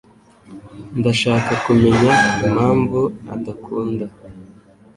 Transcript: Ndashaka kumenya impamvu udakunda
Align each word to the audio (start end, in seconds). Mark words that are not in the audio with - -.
Ndashaka 0.99 1.51
kumenya 1.63 2.13
impamvu 2.45 2.99
udakunda 3.35 4.05